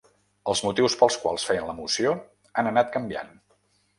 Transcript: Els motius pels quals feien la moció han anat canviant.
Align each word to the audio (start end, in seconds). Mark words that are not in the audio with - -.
Els 0.53 0.61
motius 0.67 0.95
pels 1.01 1.17
quals 1.25 1.45
feien 1.49 1.69
la 1.69 1.77
moció 1.81 2.15
han 2.61 2.69
anat 2.73 2.93
canviant. 2.97 3.33